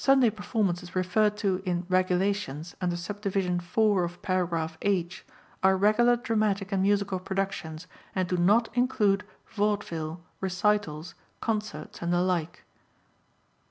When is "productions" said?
7.19-7.85